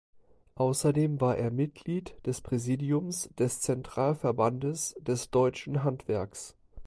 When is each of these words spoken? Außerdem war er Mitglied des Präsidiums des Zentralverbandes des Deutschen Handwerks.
Außerdem 0.55 1.21
war 1.21 1.37
er 1.37 1.51
Mitglied 1.51 2.15
des 2.25 2.41
Präsidiums 2.41 3.29
des 3.37 3.61
Zentralverbandes 3.61 4.95
des 5.05 5.29
Deutschen 5.29 5.83
Handwerks. 5.83 6.55